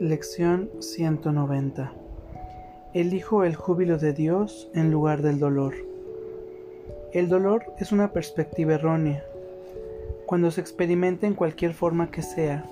Lección 0.00 0.70
190 0.78 1.92
Elijo 2.94 3.42
el 3.42 3.56
júbilo 3.56 3.98
de 3.98 4.12
Dios 4.12 4.70
en 4.72 4.92
lugar 4.92 5.22
del 5.22 5.40
dolor. 5.40 5.74
El 7.12 7.28
dolor 7.28 7.64
es 7.78 7.90
una 7.90 8.12
perspectiva 8.12 8.74
errónea. 8.74 9.24
Cuando 10.26 10.52
se 10.52 10.60
experimenta 10.60 11.26
en 11.26 11.34
cualquier 11.34 11.74
forma 11.74 12.12
que 12.12 12.22
sea, 12.22 12.64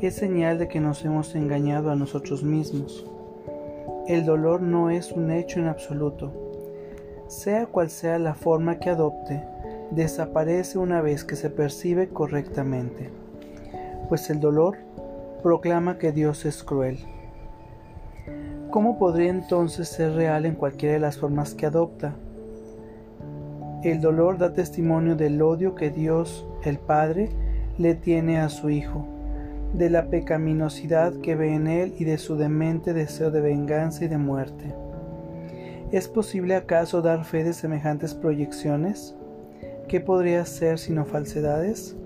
es 0.00 0.14
señal 0.14 0.60
de 0.60 0.68
que 0.68 0.78
nos 0.78 1.04
hemos 1.04 1.34
engañado 1.34 1.90
a 1.90 1.96
nosotros 1.96 2.44
mismos. 2.44 3.04
El 4.06 4.24
dolor 4.24 4.62
no 4.62 4.90
es 4.90 5.10
un 5.10 5.32
hecho 5.32 5.58
en 5.58 5.66
absoluto. 5.66 6.30
Sea 7.26 7.66
cual 7.66 7.90
sea 7.90 8.20
la 8.20 8.34
forma 8.34 8.78
que 8.78 8.90
adopte, 8.90 9.42
desaparece 9.90 10.78
una 10.78 11.00
vez 11.00 11.24
que 11.24 11.34
se 11.34 11.50
percibe 11.50 12.10
correctamente, 12.10 13.10
pues 14.08 14.30
el 14.30 14.38
dolor 14.38 14.76
proclama 15.42 15.98
que 15.98 16.12
Dios 16.12 16.44
es 16.44 16.62
cruel. 16.62 16.98
¿Cómo 18.70 18.98
podría 18.98 19.30
entonces 19.30 19.88
ser 19.88 20.12
real 20.12 20.46
en 20.46 20.54
cualquiera 20.54 20.94
de 20.94 21.00
las 21.00 21.18
formas 21.18 21.54
que 21.54 21.66
adopta? 21.66 22.14
El 23.82 24.00
dolor 24.00 24.38
da 24.38 24.52
testimonio 24.52 25.16
del 25.16 25.40
odio 25.42 25.74
que 25.74 25.90
Dios, 25.90 26.46
el 26.64 26.78
Padre, 26.78 27.30
le 27.78 27.94
tiene 27.94 28.38
a 28.38 28.48
su 28.48 28.70
Hijo, 28.70 29.06
de 29.72 29.90
la 29.90 30.06
pecaminosidad 30.06 31.14
que 31.14 31.34
ve 31.34 31.54
en 31.54 31.66
él 31.66 31.94
y 31.98 32.04
de 32.04 32.18
su 32.18 32.36
demente 32.36 32.92
deseo 32.92 33.30
de 33.30 33.40
venganza 33.40 34.04
y 34.04 34.08
de 34.08 34.18
muerte. 34.18 34.74
¿Es 35.92 36.06
posible 36.06 36.54
acaso 36.54 37.02
dar 37.02 37.24
fe 37.24 37.42
de 37.42 37.52
semejantes 37.52 38.14
proyecciones? 38.14 39.16
¿Qué 39.88 40.00
podría 40.00 40.44
ser 40.44 40.78
sino 40.78 41.04
falsedades? 41.04 41.96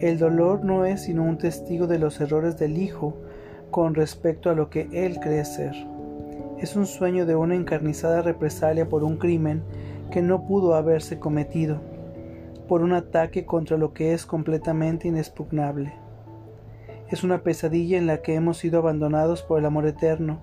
El 0.00 0.18
dolor 0.18 0.64
no 0.64 0.86
es 0.86 1.02
sino 1.02 1.24
un 1.24 1.36
testigo 1.36 1.86
de 1.86 1.98
los 1.98 2.22
errores 2.22 2.58
del 2.58 2.78
Hijo, 2.78 3.14
con 3.70 3.94
respecto 3.94 4.48
a 4.48 4.54
lo 4.54 4.70
que 4.70 4.88
él 4.92 5.20
cree 5.20 5.44
ser. 5.44 5.74
Es 6.58 6.74
un 6.74 6.86
sueño 6.86 7.26
de 7.26 7.36
una 7.36 7.54
encarnizada 7.54 8.22
represalia 8.22 8.88
por 8.88 9.04
un 9.04 9.18
crimen 9.18 9.62
que 10.10 10.22
no 10.22 10.46
pudo 10.46 10.74
haberse 10.74 11.18
cometido, 11.18 11.82
por 12.66 12.80
un 12.80 12.94
ataque 12.94 13.44
contra 13.44 13.76
lo 13.76 13.92
que 13.92 14.14
es 14.14 14.24
completamente 14.24 15.06
inexpugnable. 15.06 15.92
Es 17.10 17.22
una 17.22 17.42
pesadilla 17.42 17.98
en 17.98 18.06
la 18.06 18.22
que 18.22 18.34
hemos 18.34 18.56
sido 18.56 18.78
abandonados 18.78 19.42
por 19.42 19.58
el 19.58 19.66
amor 19.66 19.86
eterno, 19.86 20.38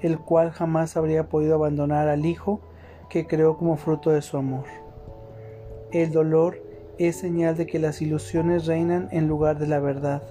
el 0.00 0.18
cual 0.18 0.52
jamás 0.52 0.96
habría 0.96 1.28
podido 1.28 1.54
abandonar 1.54 2.08
al 2.08 2.24
Hijo 2.24 2.62
que 3.10 3.26
creó 3.26 3.58
como 3.58 3.76
fruto 3.76 4.08
de 4.08 4.22
su 4.22 4.38
amor. 4.38 4.64
El 5.92 6.12
dolor 6.12 6.65
es 6.98 7.16
señal 7.16 7.56
de 7.56 7.66
que 7.66 7.78
las 7.78 8.00
ilusiones 8.02 8.66
reinan 8.66 9.08
en 9.10 9.28
lugar 9.28 9.58
de 9.58 9.66
la 9.66 9.80
verdad 9.80 10.22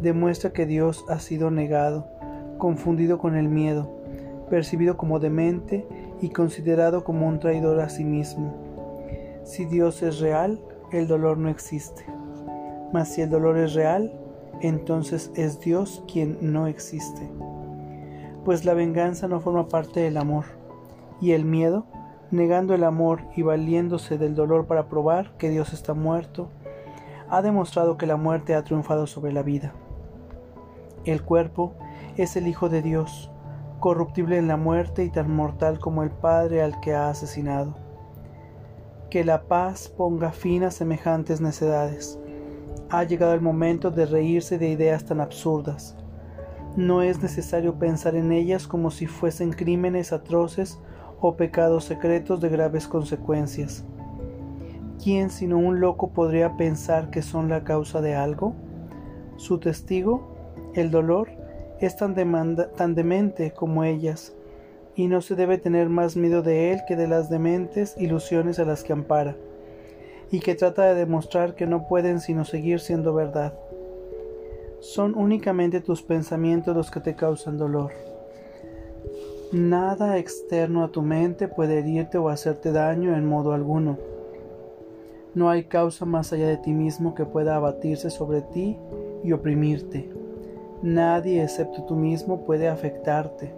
demuestra 0.00 0.52
que 0.52 0.66
Dios 0.66 1.04
ha 1.08 1.18
sido 1.18 1.50
negado, 1.50 2.06
confundido 2.58 3.18
con 3.18 3.36
el 3.36 3.48
miedo, 3.48 3.90
percibido 4.50 4.96
como 4.96 5.18
demente 5.18 5.86
y 6.20 6.30
considerado 6.30 7.04
como 7.04 7.26
un 7.26 7.38
traidor 7.38 7.80
a 7.80 7.88
sí 7.88 8.04
mismo. 8.04 8.54
Si 9.44 9.64
Dios 9.64 10.02
es 10.02 10.20
real, 10.20 10.60
el 10.92 11.06
dolor 11.06 11.38
no 11.38 11.48
existe. 11.48 12.04
Mas 12.92 13.14
si 13.14 13.22
el 13.22 13.30
dolor 13.30 13.58
es 13.58 13.74
real, 13.74 14.12
entonces 14.60 15.30
es 15.34 15.60
Dios 15.60 16.02
quien 16.10 16.38
no 16.40 16.66
existe. 16.66 17.28
Pues 18.44 18.64
la 18.64 18.74
venganza 18.74 19.28
no 19.28 19.40
forma 19.40 19.68
parte 19.68 20.00
del 20.00 20.16
amor, 20.16 20.44
y 21.20 21.32
el 21.32 21.44
miedo, 21.44 21.86
negando 22.30 22.74
el 22.74 22.84
amor 22.84 23.22
y 23.36 23.42
valiéndose 23.42 24.18
del 24.18 24.34
dolor 24.34 24.66
para 24.66 24.88
probar 24.88 25.36
que 25.38 25.50
Dios 25.50 25.72
está 25.72 25.94
muerto, 25.94 26.48
ha 27.28 27.42
demostrado 27.42 27.96
que 27.96 28.06
la 28.06 28.16
muerte 28.16 28.54
ha 28.54 28.62
triunfado 28.62 29.06
sobre 29.06 29.32
la 29.32 29.42
vida. 29.42 29.72
El 31.04 31.22
cuerpo 31.22 31.74
es 32.16 32.36
el 32.36 32.48
Hijo 32.48 32.68
de 32.68 32.82
Dios, 32.82 33.30
corruptible 33.80 34.38
en 34.38 34.48
la 34.48 34.56
muerte 34.56 35.04
y 35.04 35.10
tan 35.10 35.30
mortal 35.30 35.78
como 35.78 36.02
el 36.02 36.10
Padre 36.10 36.62
al 36.62 36.80
que 36.80 36.94
ha 36.94 37.08
asesinado. 37.08 37.76
Que 39.10 39.24
la 39.24 39.42
paz 39.44 39.88
ponga 39.88 40.32
fin 40.32 40.64
a 40.64 40.70
semejantes 40.70 41.40
necedades. 41.40 42.18
Ha 42.90 43.04
llegado 43.04 43.34
el 43.34 43.40
momento 43.40 43.90
de 43.90 44.06
reírse 44.06 44.58
de 44.58 44.68
ideas 44.68 45.04
tan 45.04 45.20
absurdas. 45.20 45.96
No 46.76 47.02
es 47.02 47.22
necesario 47.22 47.78
pensar 47.78 48.16
en 48.16 48.32
ellas 48.32 48.66
como 48.66 48.90
si 48.90 49.06
fuesen 49.06 49.52
crímenes 49.52 50.12
atroces 50.12 50.80
o 51.20 51.36
pecados 51.36 51.84
secretos 51.84 52.40
de 52.40 52.48
graves 52.48 52.88
consecuencias. 52.88 53.84
¿Quién 55.02 55.30
sino 55.30 55.58
un 55.58 55.80
loco 55.80 56.08
podría 56.10 56.56
pensar 56.56 57.10
que 57.10 57.22
son 57.22 57.48
la 57.48 57.64
causa 57.64 58.00
de 58.00 58.14
algo? 58.14 58.54
Su 59.36 59.58
testigo 59.58 60.36
el 60.74 60.90
dolor 60.90 61.28
es 61.80 61.96
tan, 61.96 62.14
tan 62.76 62.94
demente 62.94 63.52
como 63.52 63.84
ellas, 63.84 64.34
y 64.94 65.08
no 65.08 65.20
se 65.20 65.34
debe 65.34 65.58
tener 65.58 65.88
más 65.88 66.16
miedo 66.16 66.42
de 66.42 66.72
él 66.72 66.80
que 66.88 66.96
de 66.96 67.06
las 67.06 67.28
dementes 67.28 67.94
ilusiones 67.98 68.58
a 68.58 68.64
las 68.64 68.82
que 68.82 68.92
ampara, 68.92 69.36
y 70.30 70.40
que 70.40 70.54
trata 70.54 70.84
de 70.86 70.94
demostrar 70.94 71.54
que 71.54 71.66
no 71.66 71.86
pueden 71.86 72.20
sino 72.20 72.44
seguir 72.44 72.80
siendo 72.80 73.14
verdad. 73.14 73.54
Son 74.80 75.14
únicamente 75.14 75.80
tus 75.80 76.02
pensamientos 76.02 76.76
los 76.76 76.90
que 76.90 77.00
te 77.00 77.14
causan 77.14 77.58
dolor. 77.58 77.92
Nada 79.52 80.18
externo 80.18 80.82
a 80.82 80.88
tu 80.88 81.02
mente 81.02 81.46
puede 81.46 81.78
herirte 81.78 82.18
o 82.18 82.28
hacerte 82.28 82.72
daño 82.72 83.16
en 83.16 83.24
modo 83.24 83.52
alguno. 83.52 83.96
No 85.34 85.50
hay 85.50 85.64
causa 85.64 86.04
más 86.04 86.32
allá 86.32 86.48
de 86.48 86.56
ti 86.56 86.72
mismo 86.72 87.14
que 87.14 87.24
pueda 87.26 87.54
abatirse 87.54 88.10
sobre 88.10 88.42
ti 88.42 88.76
y 89.22 89.30
oprimirte. 89.30 90.10
Nadie 90.82 91.44
excepto 91.44 91.84
tú 91.84 91.94
mismo 91.94 92.44
puede 92.44 92.66
afectarte. 92.66 93.54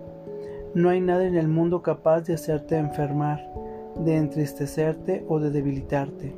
No 0.75 0.91
hay 0.91 1.01
nada 1.01 1.25
en 1.25 1.37
el 1.37 1.49
mundo 1.49 1.81
capaz 1.81 2.21
de 2.21 2.35
hacerte 2.35 2.77
enfermar, 2.77 3.51
de 3.99 4.17
entristecerte 4.17 5.25
o 5.27 5.41
de 5.41 5.51
debilitarte. 5.51 6.35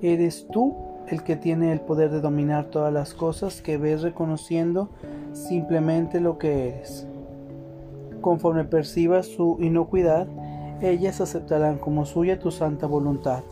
Eres 0.00 0.46
tú 0.50 0.74
el 1.08 1.22
que 1.24 1.36
tiene 1.36 1.72
el 1.72 1.82
poder 1.82 2.10
de 2.10 2.22
dominar 2.22 2.66
todas 2.66 2.92
las 2.92 3.12
cosas 3.12 3.60
que 3.60 3.76
ves 3.76 4.00
reconociendo 4.00 4.88
simplemente 5.34 6.20
lo 6.20 6.38
que 6.38 6.68
eres. 6.68 7.06
Conforme 8.22 8.64
percibas 8.64 9.26
su 9.26 9.58
inocuidad, 9.60 10.28
ellas 10.80 11.20
aceptarán 11.20 11.78
como 11.78 12.06
suya 12.06 12.38
tu 12.38 12.52
santa 12.52 12.86
voluntad. 12.86 13.42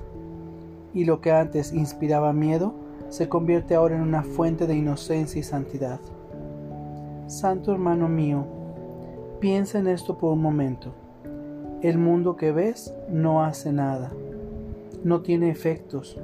Y 0.95 1.05
lo 1.05 1.21
que 1.21 1.33
antes 1.33 1.73
inspiraba 1.73 2.33
miedo, 2.33 2.73
se 3.09 3.29
convierte 3.29 3.75
ahora 3.75 3.97
en 3.97 4.03
una 4.03 4.23
fuente 4.23 4.69
de 4.69 4.77
inocencia 4.77 5.41
y 5.41 5.43
santidad. 5.43 5.99
Santo 7.27 7.73
hermano 7.73 8.09
mío, 8.09 8.45
piensa 9.41 9.81
en 9.81 9.89
esto 9.89 10.17
por 10.19 10.33
un 10.33 10.43
momento. 10.43 10.93
El 11.83 11.99
mundo 11.99 12.37
que 12.37 12.53
ves 12.53 12.95
no 13.11 13.43
hace 13.43 13.73
nada, 13.73 14.13
no 15.03 15.23
tiene 15.23 15.51
efectos, 15.51 16.17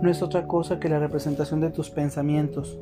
no 0.00 0.10
es 0.10 0.22
otra 0.22 0.46
cosa 0.46 0.80
que 0.80 0.88
la 0.88 1.00
representación 1.00 1.60
de 1.60 1.70
tus 1.70 1.90
pensamientos, 1.90 2.78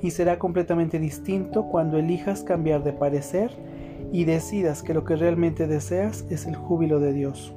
y 0.00 0.12
será 0.12 0.38
completamente 0.38 0.98
distinto 0.98 1.64
cuando 1.64 1.98
elijas 1.98 2.42
cambiar 2.42 2.82
de 2.82 2.94
parecer 2.94 3.50
y 4.12 4.24
decidas 4.24 4.82
que 4.82 4.94
lo 4.94 5.04
que 5.04 5.16
realmente 5.16 5.66
deseas 5.66 6.24
es 6.30 6.46
el 6.46 6.54
júbilo 6.54 7.00
de 7.00 7.12
Dios. 7.12 7.54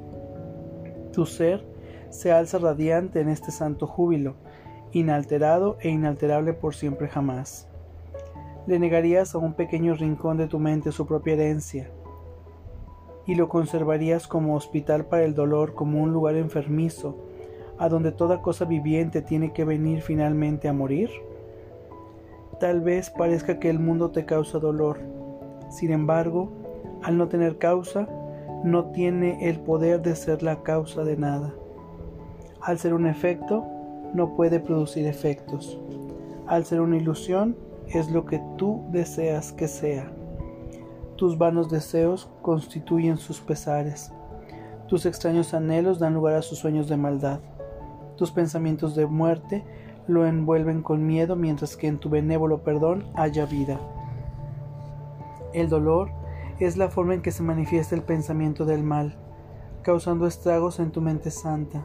Tu 1.12 1.26
ser 1.26 1.64
se 2.10 2.32
alza 2.32 2.58
radiante 2.58 3.20
en 3.20 3.28
este 3.28 3.52
santo 3.52 3.86
júbilo, 3.86 4.34
inalterado 4.90 5.76
e 5.80 5.90
inalterable 5.90 6.54
por 6.54 6.74
siempre 6.74 7.08
jamás 7.08 7.68
le 8.66 8.80
negarías 8.80 9.34
a 9.34 9.38
un 9.38 9.54
pequeño 9.54 9.94
rincón 9.94 10.36
de 10.36 10.48
tu 10.48 10.58
mente 10.58 10.90
su 10.90 11.06
propia 11.06 11.34
herencia 11.34 11.88
y 13.24 13.34
lo 13.34 13.48
conservarías 13.48 14.26
como 14.26 14.54
hospital 14.56 15.06
para 15.06 15.24
el 15.24 15.34
dolor, 15.34 15.74
como 15.74 16.00
un 16.00 16.12
lugar 16.12 16.36
enfermizo, 16.36 17.16
a 17.78 17.88
donde 17.88 18.12
toda 18.12 18.40
cosa 18.40 18.64
viviente 18.64 19.20
tiene 19.20 19.52
que 19.52 19.64
venir 19.64 20.00
finalmente 20.00 20.68
a 20.68 20.72
morir? 20.72 21.10
Tal 22.60 22.80
vez 22.80 23.10
parezca 23.10 23.58
que 23.58 23.68
el 23.68 23.80
mundo 23.80 24.10
te 24.10 24.26
causa 24.26 24.60
dolor, 24.60 25.00
sin 25.68 25.92
embargo, 25.92 26.50
al 27.02 27.18
no 27.18 27.28
tener 27.28 27.58
causa, 27.58 28.08
no 28.64 28.86
tiene 28.86 29.48
el 29.48 29.60
poder 29.60 30.02
de 30.02 30.16
ser 30.16 30.42
la 30.42 30.62
causa 30.62 31.04
de 31.04 31.16
nada. 31.16 31.54
Al 32.60 32.78
ser 32.78 32.94
un 32.94 33.06
efecto, 33.06 33.64
no 34.14 34.34
puede 34.34 34.60
producir 34.60 35.06
efectos. 35.06 35.78
Al 36.46 36.64
ser 36.64 36.80
una 36.80 36.96
ilusión, 36.96 37.56
es 37.88 38.10
lo 38.10 38.24
que 38.24 38.42
tú 38.56 38.84
deseas 38.90 39.52
que 39.52 39.68
sea. 39.68 40.10
Tus 41.16 41.38
vanos 41.38 41.70
deseos 41.70 42.28
constituyen 42.42 43.16
sus 43.16 43.40
pesares. 43.40 44.12
Tus 44.88 45.06
extraños 45.06 45.54
anhelos 45.54 45.98
dan 45.98 46.14
lugar 46.14 46.34
a 46.34 46.42
sus 46.42 46.58
sueños 46.58 46.88
de 46.88 46.96
maldad. 46.96 47.40
Tus 48.16 48.30
pensamientos 48.32 48.94
de 48.94 49.06
muerte 49.06 49.64
lo 50.06 50.26
envuelven 50.26 50.82
con 50.82 51.06
miedo 51.06 51.36
mientras 51.36 51.76
que 51.76 51.86
en 51.86 51.98
tu 51.98 52.08
benévolo 52.08 52.62
perdón 52.62 53.04
haya 53.14 53.46
vida. 53.46 53.78
El 55.56 55.70
dolor 55.70 56.10
es 56.60 56.76
la 56.76 56.90
forma 56.90 57.14
en 57.14 57.22
que 57.22 57.30
se 57.30 57.42
manifiesta 57.42 57.94
el 57.94 58.02
pensamiento 58.02 58.66
del 58.66 58.82
mal, 58.82 59.16
causando 59.80 60.26
estragos 60.26 60.78
en 60.80 60.90
tu 60.90 61.00
mente 61.00 61.30
santa. 61.30 61.82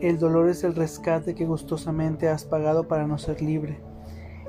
El 0.00 0.20
dolor 0.20 0.48
es 0.48 0.62
el 0.62 0.76
rescate 0.76 1.34
que 1.34 1.46
gustosamente 1.46 2.28
has 2.28 2.44
pagado 2.44 2.86
para 2.86 3.08
no 3.08 3.18
ser 3.18 3.42
libre. 3.42 3.80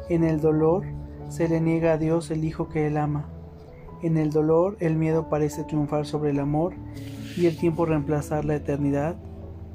En 0.08 0.24
el 0.24 0.40
dolor 0.40 0.84
se 1.30 1.50
le 1.50 1.62
niega 1.62 1.94
a 1.94 1.98
Dios 1.98 2.30
el 2.30 2.46
Hijo 2.46 2.70
que 2.70 2.86
él 2.86 2.98
ama. 2.98 3.26
En 4.04 4.18
el 4.18 4.30
dolor 4.30 4.78
el 4.82 4.98
miedo 4.98 5.28
parece 5.28 5.64
triunfar 5.64 6.06
sobre 6.06 6.30
el 6.30 6.40
amor 6.40 6.76
y 7.36 7.48
el 7.48 7.58
tiempo 7.58 7.88
reemplazar 7.88 8.46
la 8.46 8.54
eternidad 8.54 9.16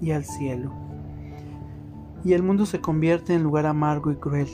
y 0.01 0.13
al 0.13 0.25
cielo. 0.25 0.71
Y 2.23 2.35
el 2.35 2.45
mundo 2.45 2.65
se 2.65 2.81
convierte 2.81 3.35
en 3.35 3.43
lugar 3.43 3.67
amargo 3.67 4.13
y 4.13 4.17
cruel, 4.17 4.49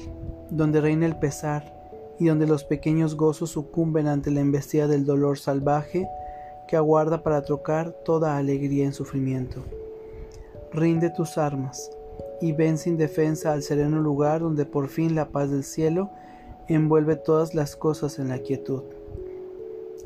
donde 0.51 0.81
reina 0.81 1.05
el 1.05 1.19
pesar 1.19 1.82
y 2.19 2.27
donde 2.27 2.47
los 2.47 2.65
pequeños 2.65 3.17
gozos 3.17 3.51
sucumben 3.51 4.07
ante 4.07 4.31
la 4.31 4.41
embestida 4.41 4.87
del 4.87 5.05
dolor 5.05 5.39
salvaje 5.39 6.09
que 6.69 6.77
aguarda 6.77 7.23
para 7.23 7.43
trocar 7.43 7.93
toda 8.05 8.37
alegría 8.37 8.85
en 8.85 8.93
sufrimiento. 8.93 9.63
Rinde 10.73 11.11
tus 11.11 11.39
armas 11.39 11.91
y 12.41 12.53
ven 12.53 12.79
sin 12.79 12.97
defensa 12.97 13.53
al 13.53 13.63
sereno 13.63 14.01
lugar 14.01 14.41
donde 14.41 14.65
por 14.65 14.89
fin 14.89 15.15
la 15.15 15.29
paz 15.29 15.51
del 15.51 15.65
cielo 15.65 16.11
envuelve 16.69 17.17
todas 17.17 17.55
las 17.55 17.77
cosas 17.77 18.19
en 18.19 18.29
la 18.29 18.39
quietud. 18.39 18.83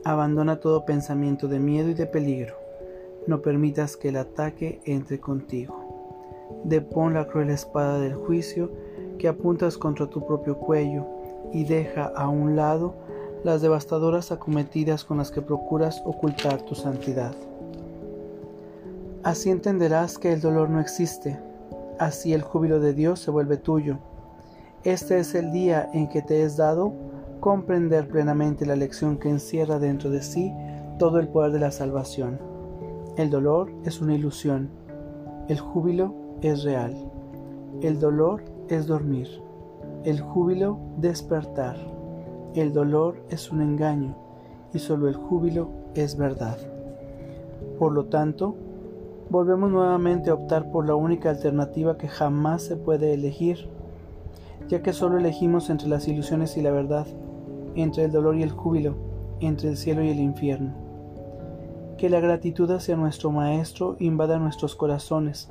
Abandona 0.05 0.61
todo 0.61 0.85
pensamiento 0.85 1.49
de 1.49 1.59
miedo 1.59 1.91
y 1.91 1.95
de 1.95 2.07
peligro. 2.07 2.55
No 3.27 3.43
permitas 3.43 3.97
que 3.97 4.09
el 4.09 4.17
ataque 4.17 4.81
entre 4.85 5.19
contigo. 5.19 6.63
Depón 6.65 7.15
la 7.15 7.27
cruel 7.27 7.51
espada 7.51 7.99
del 7.99 8.15
juicio 8.15 8.71
que 9.19 9.29
apuntas 9.29 9.79
contra 9.79 10.09
tu 10.09 10.25
propio 10.27 10.59
cuello 10.59 11.16
y 11.57 11.65
deja 11.65 12.13
a 12.15 12.29
un 12.29 12.55
lado 12.55 12.95
las 13.43 13.63
devastadoras 13.63 14.31
acometidas 14.31 15.07
con 15.07 15.17
las 15.17 15.31
que 15.31 15.41
procuras 15.41 16.03
ocultar 16.05 16.61
tu 16.61 16.75
santidad. 16.75 17.35
Así 19.23 19.49
entenderás 19.49 20.19
que 20.19 20.35
el 20.35 20.43
dolor 20.43 20.69
no 20.69 20.81
existe, 20.81 21.41
así 21.99 22.35
el 22.35 22.43
júbilo 22.43 22.79
de 22.79 22.93
Dios 22.93 23.21
se 23.21 23.31
vuelve 23.31 23.57
tuyo. 23.57 23.97
Este 24.85 25.19
es 25.19 25.35
el 25.35 25.51
día 25.51 25.89
en 25.95 26.11
que 26.11 26.21
te 26.21 26.43
es 26.43 26.59
dado 26.59 26.93
comprender 27.41 28.07
plenamente 28.07 28.67
la 28.67 28.77
lección 28.77 29.17
que 29.17 29.31
encierra 29.31 29.79
dentro 29.79 30.11
de 30.11 30.23
sí 30.23 30.53
todo 30.99 31.19
el 31.19 31.29
poder 31.29 31.53
de 31.53 31.61
la 31.61 31.71
salvación. 31.71 32.39
El 33.17 33.31
dolor 33.31 33.73
es 33.87 34.03
una 34.03 34.15
ilusión, 34.15 34.69
el 35.49 35.59
júbilo 35.59 36.15
es 36.43 36.65
real. 36.65 36.95
El 37.81 37.99
dolor 37.99 38.45
es 38.69 38.87
dormir, 38.87 39.46
el 40.07 40.21
júbilo 40.21 40.79
despertar. 40.99 41.77
El 42.55 42.73
dolor 42.73 43.17
es 43.29 43.51
un 43.51 43.61
engaño 43.61 44.15
y 44.73 44.79
solo 44.79 45.09
el 45.09 45.17
júbilo 45.17 45.69
es 45.97 46.17
verdad. 46.17 46.57
Por 47.77 47.91
lo 47.91 48.05
tanto, 48.05 48.55
volvemos 49.31 49.69
nuevamente 49.69 50.31
a 50.31 50.35
optar 50.35 50.71
por 50.71 50.87
la 50.87 50.95
única 50.95 51.31
alternativa 51.31 51.99
que 51.99 52.07
jamás 52.07 52.63
se 52.63 52.77
puede 52.77 53.15
elegir, 53.15 53.69
ya 54.69 54.81
que 54.81 54.93
solo 54.93 55.19
elegimos 55.19 55.71
entre 55.71 55.89
las 55.89 56.07
ilusiones 56.07 56.57
y 56.57 56.63
la 56.63 56.71
verdad, 56.71 57.09
entre 57.75 58.05
el 58.05 58.13
dolor 58.13 58.37
y 58.37 58.45
el 58.45 58.53
júbilo, 58.53 58.95
entre 59.41 59.71
el 59.71 59.77
cielo 59.77 60.05
y 60.05 60.11
el 60.11 60.21
infierno. 60.21 60.73
Que 61.99 62.11
la 62.11 62.21
gratitud 62.21 62.71
hacia 62.71 62.95
nuestro 62.95 63.33
Maestro 63.33 63.97
invada 63.99 64.39
nuestros 64.39 64.77
corazones, 64.77 65.51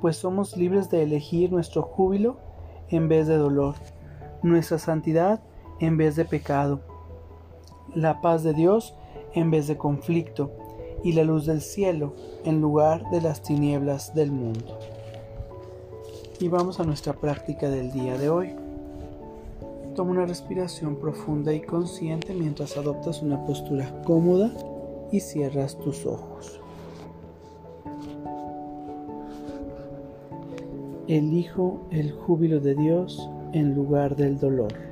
pues 0.00 0.16
somos 0.16 0.56
libres 0.56 0.90
de 0.90 1.04
elegir 1.04 1.52
nuestro 1.52 1.82
júbilo 1.82 2.45
en 2.90 3.08
vez 3.08 3.26
de 3.26 3.36
dolor, 3.36 3.74
nuestra 4.42 4.78
santidad 4.78 5.40
en 5.80 5.96
vez 5.96 6.16
de 6.16 6.24
pecado, 6.24 6.80
la 7.94 8.20
paz 8.20 8.42
de 8.42 8.54
Dios 8.54 8.94
en 9.34 9.50
vez 9.50 9.66
de 9.66 9.76
conflicto 9.76 10.50
y 11.02 11.12
la 11.12 11.24
luz 11.24 11.46
del 11.46 11.60
cielo 11.60 12.14
en 12.44 12.60
lugar 12.60 13.08
de 13.10 13.20
las 13.20 13.42
tinieblas 13.42 14.14
del 14.14 14.32
mundo. 14.32 14.78
Y 16.40 16.48
vamos 16.48 16.80
a 16.80 16.84
nuestra 16.84 17.14
práctica 17.14 17.68
del 17.68 17.92
día 17.92 18.18
de 18.18 18.28
hoy. 18.28 18.54
Toma 19.94 20.10
una 20.10 20.26
respiración 20.26 20.96
profunda 20.96 21.52
y 21.54 21.60
consciente 21.60 22.34
mientras 22.34 22.76
adoptas 22.76 23.22
una 23.22 23.44
postura 23.46 24.02
cómoda 24.04 24.52
y 25.10 25.20
cierras 25.20 25.78
tus 25.78 26.04
ojos. 26.04 26.60
Elijo 31.08 31.86
el 31.92 32.10
júbilo 32.10 32.58
de 32.58 32.74
Dios 32.74 33.30
en 33.52 33.74
lugar 33.74 34.16
del 34.16 34.38
dolor. 34.40 34.85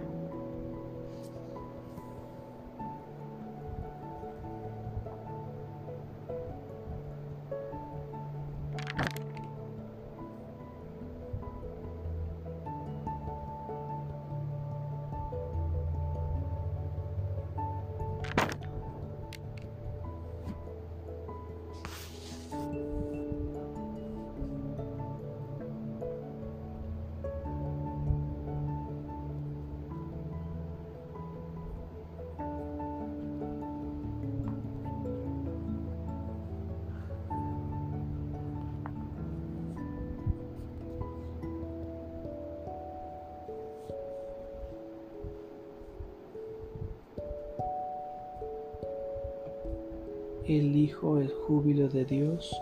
Elijo 50.46 51.18
el 51.18 51.30
júbilo 51.30 51.88
de 51.88 52.04
Dios 52.04 52.54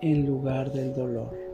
en 0.00 0.26
lugar 0.26 0.72
del 0.72 0.94
dolor. 0.94 1.47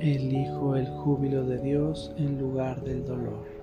Elijo 0.00 0.76
el 0.76 0.88
júbilo 0.88 1.44
de 1.44 1.58
Dios 1.58 2.10
en 2.16 2.38
lugar 2.38 2.80
del 2.82 3.04
dolor. 3.04 3.59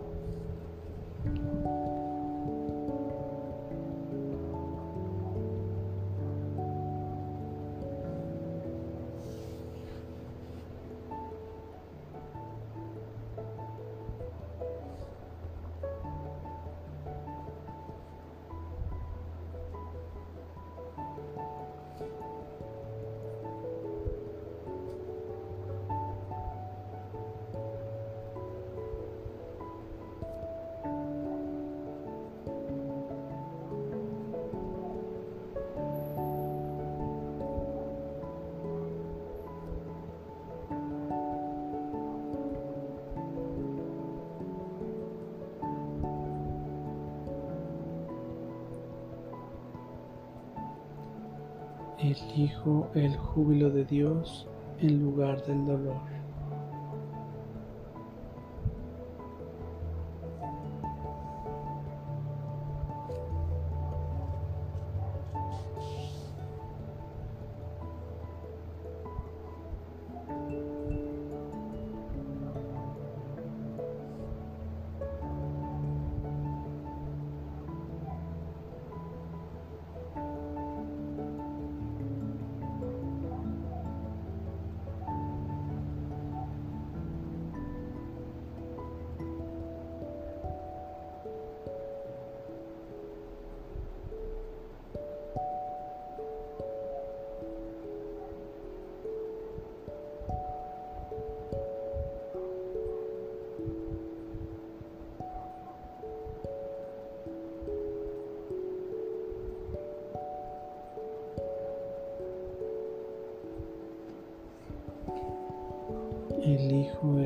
Elijo 52.08 52.90
el 52.96 53.18
júbilo 53.18 53.70
de 53.70 53.84
Dios 53.84 54.48
en 54.80 55.02
lugar 55.04 55.44
del 55.46 55.66
dolor. 55.66 56.00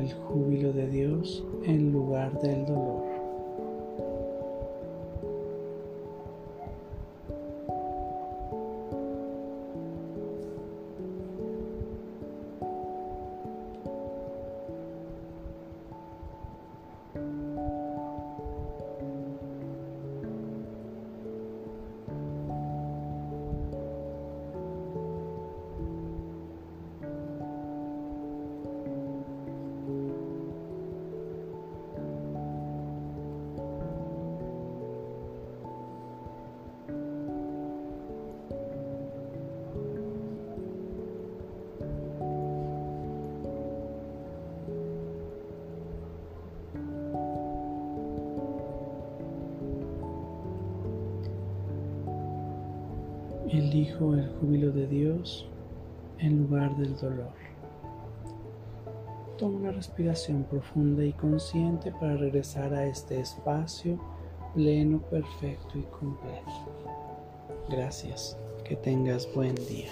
El 0.02 0.12
júbilo 0.12 0.72
de 0.72 0.88
Dios 0.88 1.44
en 1.64 1.92
lugar 1.92 2.40
del 2.40 2.66
dolor. 2.66 2.71
Elijo 53.72 54.12
el 54.12 54.28
júbilo 54.38 54.70
de 54.70 54.86
Dios 54.86 55.48
en 56.18 56.42
lugar 56.42 56.76
del 56.76 56.94
dolor. 56.98 57.32
Toma 59.38 59.60
una 59.60 59.72
respiración 59.72 60.44
profunda 60.44 61.02
y 61.02 61.14
consciente 61.14 61.90
para 61.92 62.18
regresar 62.18 62.74
a 62.74 62.84
este 62.84 63.18
espacio 63.18 63.98
pleno, 64.54 65.00
perfecto 65.08 65.78
y 65.78 65.84
completo. 65.84 66.52
Gracias. 67.70 68.36
Que 68.62 68.76
tengas 68.76 69.26
buen 69.34 69.54
día. 69.54 69.88